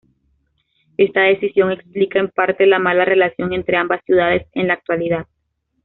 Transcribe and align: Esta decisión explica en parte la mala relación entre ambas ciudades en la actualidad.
Esta 0.97 1.21
decisión 1.25 1.71
explica 1.71 2.17
en 2.17 2.29
parte 2.29 2.65
la 2.65 2.79
mala 2.79 3.05
relación 3.05 3.53
entre 3.53 3.77
ambas 3.77 4.03
ciudades 4.03 4.47
en 4.53 4.67
la 4.69 4.73
actualidad. 4.73 5.27